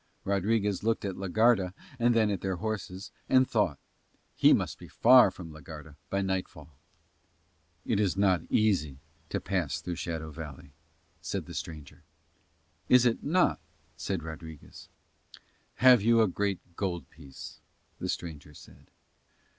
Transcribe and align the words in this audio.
Rodriguez 0.23 0.83
looked 0.83 1.05
at 1.05 1.15
la 1.15 1.27
Garda 1.27 1.75
and 1.99 2.15
then 2.15 2.31
at 2.31 2.41
their 2.41 2.55
horses, 2.55 3.11
and 3.29 3.47
thought. 3.47 3.77
He 4.35 4.51
must 4.51 4.79
be 4.79 4.87
far 4.87 5.29
from 5.29 5.53
la 5.53 5.59
Garda 5.59 5.95
by 6.09 6.23
nightfall. 6.23 6.75
"It 7.85 7.99
is 7.99 8.17
not 8.17 8.41
easy 8.49 8.97
to 9.29 9.39
pass 9.39 9.79
through 9.79 9.97
Shadow 9.97 10.31
Valley," 10.31 10.73
said 11.21 11.45
the 11.45 11.53
stranger. 11.53 12.01
"Is 12.89 13.05
it 13.05 13.23
not?" 13.23 13.59
said 13.95 14.23
Rodriguez. 14.23 14.89
"Have 15.75 16.01
you 16.01 16.23
a 16.23 16.27
gold 16.27 16.33
great 16.75 17.09
piece?" 17.11 17.59
the 17.99 18.09
stranger 18.09 18.55
said. 18.55 18.89